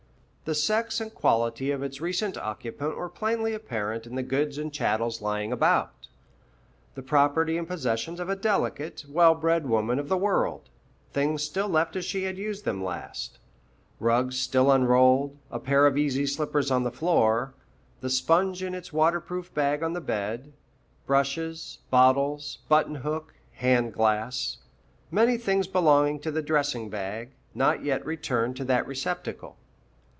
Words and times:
The 0.43 0.55
sex 0.55 0.99
and 0.99 1.13
quality 1.15 1.71
of 1.71 1.81
its 1.81 2.01
recent 2.01 2.35
occupant 2.35 2.97
were 2.97 3.07
plainly 3.07 3.53
apparent 3.53 4.05
in 4.05 4.15
the 4.15 4.23
goods 4.23 4.57
and 4.57 4.73
chattels 4.73 5.21
lying 5.21 5.53
about, 5.53 6.09
the 6.93 7.01
property 7.01 7.57
and 7.57 7.65
possessions 7.65 8.19
of 8.19 8.27
a 8.27 8.35
delicate, 8.35 9.05
well 9.07 9.33
bred 9.33 9.65
woman 9.69 9.97
of 9.97 10.09
the 10.09 10.17
world, 10.17 10.69
things 11.13 11.41
still 11.41 11.69
left 11.69 11.95
as 11.95 12.03
she 12.03 12.23
had 12.23 12.37
used 12.37 12.65
them 12.65 12.83
last 12.83 13.39
rugs 13.97 14.37
still 14.37 14.69
unrolled, 14.73 15.37
a 15.49 15.57
pair 15.57 15.87
of 15.87 15.97
easy 15.97 16.25
slippers 16.27 16.69
on 16.69 16.83
the 16.83 16.91
floor, 16.91 17.53
the 18.01 18.09
sponge 18.09 18.61
in 18.61 18.75
its 18.75 18.91
waterproof 18.91 19.53
bag 19.53 19.81
on 19.81 19.93
the 19.93 20.01
bed, 20.01 20.51
brushes, 21.05 21.77
bottles, 21.89 22.57
button 22.67 22.95
hook, 22.95 23.35
hand 23.53 23.93
glass, 23.93 24.57
many 25.11 25.37
things 25.37 25.67
belonging 25.67 26.19
to 26.19 26.29
the 26.31 26.41
dressing 26.41 26.89
bag, 26.89 27.29
not 27.55 27.85
yet 27.85 28.05
returned 28.05 28.57
to 28.57 28.65
that 28.65 28.85
receptacle. 28.85 29.55